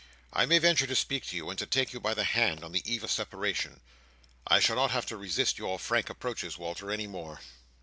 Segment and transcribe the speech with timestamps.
[0.33, 2.71] I may venture to speak to you, and to take you by the hand, on
[2.71, 3.81] the eve of separation.
[4.47, 7.39] I shall not have to resist your frank approaches, Walter, any more."